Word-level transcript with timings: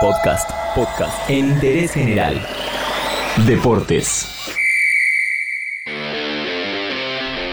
Podcast, 0.00 0.48
podcast 0.76 1.28
en 1.28 1.48
interés 1.48 1.92
general. 1.92 2.40
Deportes. 3.48 4.28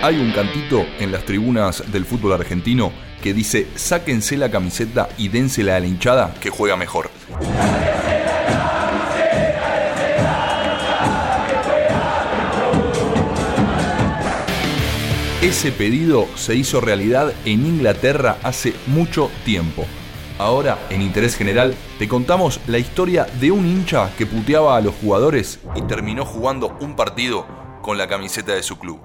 Hay 0.04 0.18
un 0.18 0.32
cantito 0.32 0.86
en 1.00 1.12
las 1.12 1.26
tribunas 1.26 1.92
del 1.92 2.06
fútbol 2.06 2.34
argentino 2.34 2.92
que 3.24 3.34
dice, 3.34 3.66
sáquense 3.74 4.38
la 4.38 4.52
camiseta 4.52 5.10
y 5.18 5.30
dénsela 5.30 5.76
a 5.76 5.80
la 5.80 5.88
hinchada 5.88 6.36
que 6.40 6.52
juega 6.52 6.78
mejor. 6.78 7.10
Ese 15.42 15.72
pedido 15.72 16.28
se 16.36 16.54
hizo 16.56 16.80
realidad 16.80 17.34
en 17.46 17.66
Inglaterra 17.66 18.38
hace 18.44 18.76
mucho 18.86 19.32
tiempo. 19.46 19.88
Ahora, 20.38 20.78
en 20.90 21.02
Interés 21.02 21.38
General, 21.38 21.74
te 21.98 22.10
contamos 22.10 22.60
la 22.68 22.78
historia 22.78 23.26
de 23.40 23.52
un 23.52 23.66
hincha 23.66 24.12
que 24.18 24.26
puteaba 24.26 24.76
a 24.76 24.82
los 24.82 24.94
jugadores 24.96 25.60
y 25.76 25.82
terminó 25.84 26.26
jugando 26.26 26.76
un 26.82 26.98
partido 26.98 27.46
con 27.82 27.98
la 27.98 28.08
camiseta 28.08 28.54
de 28.54 28.62
su 28.62 28.78
club. 28.78 29.00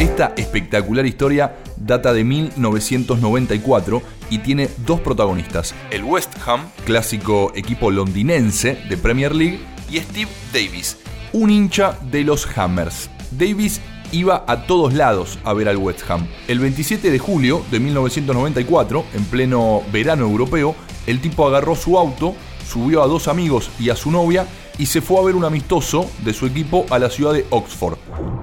Esta 0.00 0.32
espectacular 0.36 1.06
historia 1.06 1.58
data 1.76 2.12
de 2.12 2.24
1994 2.24 4.02
y 4.30 4.38
tiene 4.38 4.68
dos 4.78 4.98
protagonistas, 4.98 5.76
el 5.92 6.02
West 6.02 6.34
Ham, 6.44 6.70
clásico 6.84 7.52
equipo 7.54 7.92
londinense 7.92 8.74
de 8.88 8.96
Premier 8.96 9.32
League, 9.32 9.60
y 9.88 9.98
Steve 9.98 10.30
Davis, 10.52 10.98
un 11.32 11.50
hincha 11.50 11.96
de 12.10 12.24
los 12.24 12.48
Hammers. 12.56 13.08
Davis 13.30 13.80
iba 14.12 14.44
a 14.46 14.62
todos 14.66 14.94
lados 14.94 15.38
a 15.44 15.52
ver 15.52 15.68
al 15.68 15.76
West 15.76 16.08
Ham. 16.10 16.26
El 16.46 16.60
27 16.60 17.10
de 17.10 17.18
julio 17.18 17.62
de 17.70 17.80
1994, 17.80 19.04
en 19.14 19.24
pleno 19.24 19.82
verano 19.92 20.24
europeo, 20.24 20.74
el 21.06 21.20
tipo 21.20 21.46
agarró 21.46 21.74
su 21.74 21.98
auto, 21.98 22.34
subió 22.70 23.02
a 23.02 23.06
dos 23.06 23.28
amigos 23.28 23.70
y 23.78 23.90
a 23.90 23.96
su 23.96 24.10
novia 24.10 24.46
y 24.78 24.86
se 24.86 25.00
fue 25.00 25.18
a 25.18 25.24
ver 25.24 25.34
un 25.34 25.44
amistoso 25.44 26.08
de 26.24 26.32
su 26.32 26.46
equipo 26.46 26.86
a 26.90 26.98
la 26.98 27.10
ciudad 27.10 27.32
de 27.32 27.46
Oxford. 27.50 27.98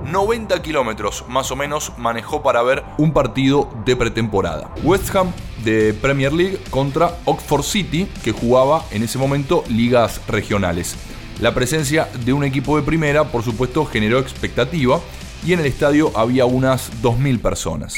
90 0.05 0.61
kilómetros 0.61 1.25
más 1.27 1.51
o 1.51 1.55
menos 1.55 1.93
manejó 1.97 2.43
para 2.43 2.61
ver 2.61 2.83
un 2.97 3.11
partido 3.11 3.69
de 3.85 3.95
pretemporada. 3.95 4.73
West 4.83 5.15
Ham 5.15 5.31
de 5.63 5.93
Premier 5.93 6.31
League 6.31 6.59
contra 6.69 7.17
Oxford 7.25 7.63
City, 7.63 8.07
que 8.23 8.31
jugaba 8.31 8.85
en 8.91 9.03
ese 9.03 9.17
momento 9.17 9.63
ligas 9.67 10.21
regionales. 10.27 10.95
La 11.39 11.53
presencia 11.53 12.07
de 12.23 12.33
un 12.33 12.43
equipo 12.43 12.77
de 12.77 12.83
primera, 12.83 13.25
por 13.25 13.43
supuesto, 13.43 13.85
generó 13.85 14.19
expectativa 14.19 15.01
y 15.45 15.53
en 15.53 15.59
el 15.59 15.67
estadio 15.67 16.11
había 16.15 16.45
unas 16.45 16.91
2.000 17.03 17.39
personas. 17.39 17.95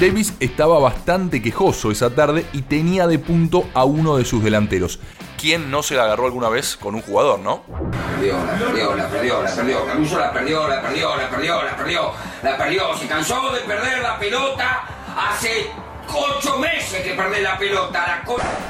Davis 0.00 0.34
estaba 0.40 0.78
bastante 0.78 1.42
quejoso 1.42 1.90
esa 1.90 2.14
tarde 2.14 2.46
y 2.52 2.62
tenía 2.62 3.06
de 3.06 3.18
punto 3.18 3.64
a 3.74 3.84
uno 3.84 4.16
de 4.16 4.24
sus 4.24 4.42
delanteros. 4.42 5.00
¿Quién 5.40 5.70
no 5.70 5.82
se 5.82 5.94
la 5.94 6.04
agarró 6.04 6.26
alguna 6.26 6.48
vez 6.48 6.76
con 6.76 6.94
un 6.94 7.02
jugador, 7.02 7.40
no? 7.40 7.62
Perdió, 8.18 8.34
la 8.44 8.58
perdió, 8.58 8.96
la 8.96 9.08
perdió, 9.08 9.42
la 9.42 9.54
perdió. 9.54 9.86
Caruso 9.86 10.18
la 10.18 10.32
perdió, 10.32 10.68
la 10.68 10.82
perdió, 10.82 11.16
la 11.16 11.30
perdió, 11.30 11.62
la 11.62 11.76
perdió, 11.76 12.12
la 12.42 12.56
perdió. 12.56 12.96
Se 12.96 13.06
cansó 13.06 13.52
de 13.52 13.60
perder 13.60 14.02
la 14.02 14.18
pelota 14.18 14.84
hace 15.16 15.66
ocho 16.08 16.58
meses 16.58 17.02
que 17.02 17.14
perdí 17.14 17.42
la 17.42 17.58
pelota. 17.58 18.24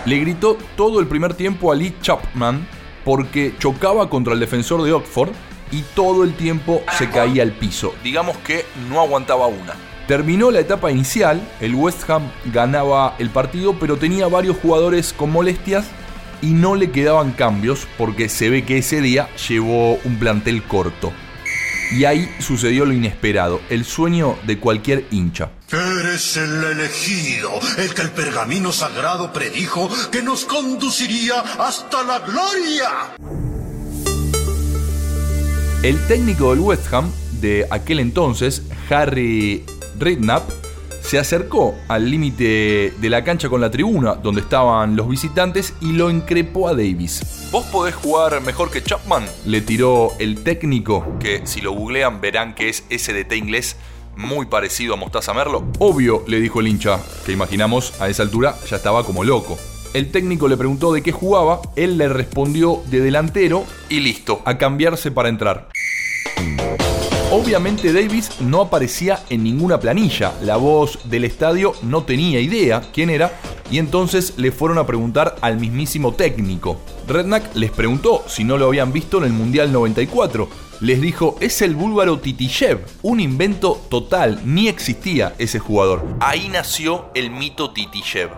Le 0.05 0.19
gritó 0.19 0.56
todo 0.77 1.00
el 1.00 1.06
primer 1.06 1.34
tiempo 1.34 1.70
a 1.70 1.75
Lee 1.75 1.97
Chapman 2.00 2.66
porque 3.05 3.55
chocaba 3.59 4.09
contra 4.09 4.33
el 4.33 4.41
defensor 4.41 4.83
de 4.83 4.92
Oxford 4.92 5.31
y 5.70 5.83
todo 5.95 6.25
el 6.25 6.34
tiempo 6.34 6.83
se 6.98 7.11
caía 7.11 7.43
al 7.43 7.53
piso. 7.53 7.95
Digamos 8.03 8.37
que 8.39 8.65
no 8.89 9.01
aguantaba 9.01 9.47
una. 9.47 9.75
Terminó 10.06 10.51
la 10.51 10.61
etapa 10.61 10.91
inicial, 10.91 11.41
el 11.61 11.75
West 11.75 12.09
Ham 12.11 12.31
ganaba 12.53 13.17
el 13.19 13.31
partido, 13.31 13.79
pero 13.79 13.97
tenía 13.97 14.29
varios 14.29 14.56
jugadores 14.59 15.15
con 15.15 15.33
molestias 15.33 15.87
y 16.43 16.48
no 16.48 16.75
le 16.75 16.91
quedaban 16.91 17.33
cambios 17.33 17.87
porque 17.97 18.28
se 18.28 18.50
ve 18.50 18.65
que 18.66 18.78
ese 18.78 19.00
día 19.00 19.28
llevó 19.49 19.94
un 20.05 20.19
plantel 20.19 20.62
corto. 20.62 21.12
Y 21.93 22.05
ahí 22.05 22.28
sucedió 22.38 22.84
lo 22.84 22.93
inesperado, 22.93 23.61
el 23.71 23.84
sueño 23.84 24.37
de 24.47 24.59
cualquier 24.59 25.06
hincha. 25.11 25.50
Eres 25.71 26.37
el 26.37 26.65
elegido, 26.65 27.50
el 27.78 27.94
que 27.94 28.03
el 28.03 28.11
pergamino 28.11 28.72
sagrado 28.72 29.33
predijo 29.33 29.88
que 30.11 30.22
nos 30.22 30.44
conduciría 30.44 31.41
hasta 31.59 32.03
la 32.03 32.19
gloria. 32.21 33.44
El 35.84 35.99
técnico 36.06 36.49
del 36.49 36.61
West 36.61 36.91
Ham 36.95 37.12
de 37.43 37.67
aquel 37.71 38.00
entonces, 38.00 38.62
Harry 38.89 39.67
Redknapp, 39.99 40.49
se 41.03 41.19
acercó 41.19 41.75
al 41.89 42.11
límite 42.11 42.95
de 42.99 43.11
la 43.11 43.22
cancha 43.22 43.50
con 43.50 43.61
la 43.61 43.71
tribuna 43.71 44.15
donde 44.15 44.41
estaban 44.41 44.97
los 44.97 45.06
visitantes 45.11 45.75
y 45.83 45.93
lo 45.93 46.09
increpó 46.09 46.69
a 46.69 46.71
Davis. 46.71 47.50
¿Vos 47.53 47.67
podés 47.67 47.94
jugar 47.94 48.41
mejor 48.41 48.71
que 48.71 48.83
Chapman? 48.83 49.27
Le 49.44 49.61
tiró 49.61 50.12
el 50.19 50.43
técnico, 50.43 51.19
que 51.21 51.47
si 51.47 51.61
lo 51.61 51.73
googlean 51.73 52.23
verán 52.23 52.55
que 52.55 52.71
es 52.71 52.84
SDT 52.89 53.34
inglés 53.34 53.77
muy 54.17 54.47
parecido 54.47 54.94
a 54.94 54.97
Mostaza 54.97 55.34
Merlo. 55.34 55.67
Obvio, 55.81 56.25
le 56.27 56.41
dijo 56.41 56.61
el 56.61 56.69
hincha, 56.69 56.99
que 57.27 57.33
imaginamos 57.33 58.00
a 58.00 58.09
esa 58.09 58.23
altura 58.23 58.55
ya 58.71 58.77
estaba 58.77 59.05
como 59.05 59.23
loco. 59.23 59.59
El 59.94 60.11
técnico 60.11 60.49
le 60.49 60.56
preguntó 60.56 60.93
de 60.93 61.05
qué 61.05 61.12
jugaba, 61.12 61.61
él 61.77 61.99
le 61.99 62.09
respondió 62.09 62.83
de 62.87 63.00
delantero 63.00 63.65
y 63.89 64.00
listo, 64.00 64.43
a 64.44 64.59
cambiarse 64.59 65.12
para 65.12 65.28
entrar. 65.28 65.69
Obviamente 67.37 67.93
Davis 67.93 68.31
no 68.41 68.61
aparecía 68.61 69.25
en 69.28 69.43
ninguna 69.43 69.81
planilla, 69.81 70.34
la 70.41 70.55
voz 70.55 71.00
del 71.03 71.25
estadio 71.25 71.72
no 71.83 72.05
tenía 72.05 72.39
idea 72.39 72.81
quién 72.93 73.11
era 73.11 73.33
y 73.72 73.78
entonces 73.78 74.34
le 74.37 74.53
fueron 74.53 74.78
a 74.78 74.87
preguntar 74.87 75.34
al 75.41 75.59
mismísimo 75.59 76.15
técnico. 76.15 76.78
Redknack 77.09 77.56
les 77.56 77.73
preguntó 77.73 78.23
si 78.28 78.44
no 78.44 78.56
lo 78.56 78.67
habían 78.67 78.93
visto 78.93 79.19
en 79.19 79.25
el 79.25 79.33
Mundial 79.33 79.73
94. 79.73 80.49
Les 80.81 81.00
dijo, 81.00 81.37
es 81.41 81.61
el 81.61 81.75
búlgaro 81.75 82.21
Titishev, 82.21 82.84
un 83.03 83.19
invento 83.19 83.81
total, 83.89 84.41
ni 84.44 84.69
existía 84.69 85.34
ese 85.39 85.59
jugador. 85.59 86.06
Ahí 86.21 86.49
nació 86.49 87.06
el 87.15 87.33
mito 87.33 87.73
Titishev. 87.73 88.31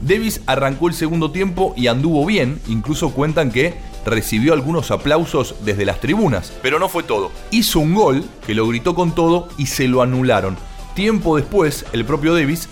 Davis 0.00 0.42
arrancó 0.46 0.86
el 0.86 0.94
segundo 0.94 1.32
tiempo 1.32 1.74
y 1.76 1.88
anduvo 1.88 2.24
bien, 2.24 2.60
incluso 2.68 3.10
cuentan 3.10 3.50
que 3.50 3.74
recibió 4.04 4.52
algunos 4.52 4.90
aplausos 4.90 5.56
desde 5.64 5.84
las 5.84 6.00
tribunas, 6.00 6.52
pero 6.62 6.78
no 6.78 6.88
fue 6.88 7.02
todo. 7.02 7.30
Hizo 7.50 7.80
un 7.80 7.94
gol 7.94 8.24
que 8.46 8.54
lo 8.54 8.66
gritó 8.66 8.94
con 8.94 9.14
todo 9.14 9.48
y 9.58 9.66
se 9.66 9.88
lo 9.88 10.02
anularon. 10.02 10.56
Tiempo 10.94 11.36
después, 11.36 11.86
el 11.92 12.04
propio 12.04 12.34
Davis 12.34 12.68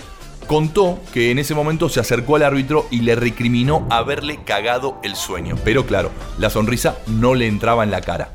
contó 0.47 1.01
que 1.13 1.31
en 1.31 1.39
ese 1.39 1.55
momento 1.55 1.89
se 1.89 2.01
acercó 2.01 2.37
al 2.37 2.43
árbitro 2.43 2.87
y 2.91 3.01
le 3.01 3.15
recriminó 3.15 3.87
haberle 3.91 4.45
cagado 4.45 4.99
el 5.03 5.17
sueño. 5.17 5.57
Pero 5.65 5.87
claro, 5.87 6.11
la 6.39 6.51
sonrisa 6.51 6.99
no 7.07 7.35
le 7.35 7.47
entraba 7.47 7.85
en 7.85 7.91
la 7.91 8.01
cara. 8.01 8.33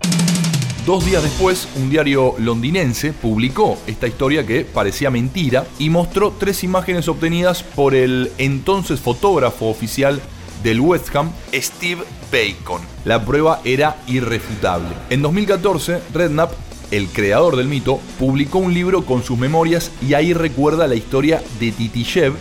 Dos 0.87 1.05
días 1.05 1.21
después, 1.21 1.67
un 1.75 1.89
diario 1.89 2.35
londinense 2.37 3.11
publicó 3.11 3.77
esta 3.87 4.07
historia 4.07 4.45
que 4.45 4.63
parecía 4.63 5.11
mentira 5.11 5.65
y 5.79 5.89
mostró 5.89 6.33
tres 6.39 6.63
imágenes 6.63 7.09
obtenidas 7.09 7.61
por 7.61 7.93
el 7.93 8.31
entonces 8.37 9.01
fotógrafo 9.01 9.65
oficial 9.65 10.21
del 10.67 10.81
West 10.81 11.15
Ham, 11.15 11.31
Steve 11.53 12.03
Bacon. 12.29 12.81
La 13.05 13.23
prueba 13.23 13.61
era 13.63 13.95
irrefutable. 14.05 14.89
En 15.09 15.21
2014, 15.21 16.01
Redknapp, 16.13 16.51
el 16.91 17.07
creador 17.07 17.55
del 17.55 17.69
mito, 17.69 18.01
publicó 18.19 18.57
un 18.57 18.73
libro 18.73 19.05
con 19.05 19.23
sus 19.23 19.37
memorias 19.37 19.93
y 20.05 20.13
ahí 20.13 20.33
recuerda 20.33 20.85
la 20.87 20.95
historia 20.95 21.41
de 21.61 21.71
Titishev 21.71 22.33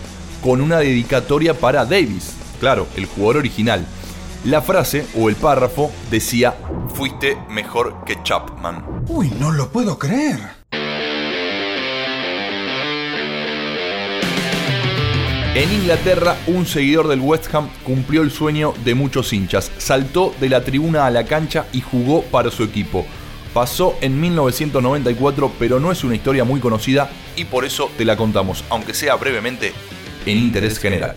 con 0.43 0.61
una 0.61 0.79
dedicatoria 0.79 1.55
para 1.55 1.85
Davis, 1.85 2.33
claro, 2.59 2.89
el 2.97 3.07
jugador 3.07 3.37
original. 3.37 3.87
La 4.45 4.61
frase 4.61 5.07
o 5.17 5.29
el 5.29 5.37
párrafo 5.37 5.93
decía, 6.11 6.57
fuiste 6.95 7.39
mejor 7.49 8.03
que 8.05 8.21
Chapman. 8.25 9.05
Uy, 9.07 9.31
no 9.39 9.53
lo 9.53 9.69
puedo 9.69 10.01
creer. 10.01 10.56
En 15.57 15.73
Inglaterra, 15.73 16.37
un 16.49 16.67
seguidor 16.67 17.09
del 17.09 17.21
West 17.21 17.47
Ham 17.55 17.71
cumplió 17.83 18.21
el 18.21 18.31
sueño 18.31 18.75
de 18.85 18.95
muchos 18.95 19.33
hinchas. 19.33 19.73
Saltó 19.79 20.35
de 20.39 20.51
la 20.51 20.63
tribuna 20.63 21.07
a 21.07 21.11
la 21.11 21.25
cancha 21.25 21.65
y 21.73 21.81
jugó 21.81 22.21
para 22.25 22.51
su 22.51 22.63
equipo. 22.63 23.07
Pasó 23.55 23.97
en 24.03 24.21
1994, 24.21 25.51
pero 25.59 25.81
no 25.81 25.91
es 25.91 26.05
una 26.05 26.15
historia 26.15 26.45
muy 26.45 26.61
conocida 26.61 27.09
y 27.37 27.47
por 27.47 27.65
eso 27.65 27.91
te 27.97 28.05
la 28.05 28.19
contamos, 28.19 28.65
aunque 28.69 28.93
sea 28.93 29.15
brevemente, 29.15 29.73
en 30.27 30.37
interés 30.37 30.79
general. 30.79 31.17